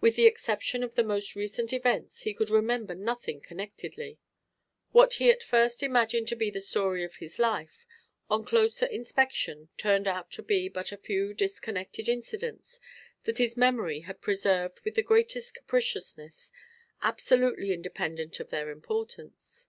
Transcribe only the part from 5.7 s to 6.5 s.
imagined to be